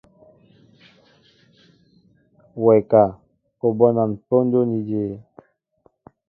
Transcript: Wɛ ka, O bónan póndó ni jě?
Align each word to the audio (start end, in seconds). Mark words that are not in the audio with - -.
Wɛ 2.63 2.75
ka, 2.91 3.03
O 3.65 3.67
bónan 3.77 4.11
póndó 4.27 4.59
ni 4.69 4.77
jě? 4.87 5.01